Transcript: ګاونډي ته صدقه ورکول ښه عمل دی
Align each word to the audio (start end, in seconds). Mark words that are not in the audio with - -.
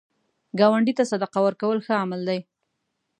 ګاونډي 0.59 0.93
ته 0.97 1.03
صدقه 1.11 1.39
ورکول 1.45 1.77
ښه 1.85 1.93
عمل 2.03 2.21
دی 2.29 2.39